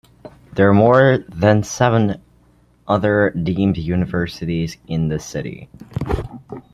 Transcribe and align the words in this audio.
There 0.53 0.67
are 0.67 0.73
more 0.73 1.19
than 1.29 1.61
seven 1.61 2.19
other 2.87 3.29
deemed 3.43 3.77
universities 3.77 4.77
in 4.87 5.09
the 5.09 5.19
city. 5.19 5.69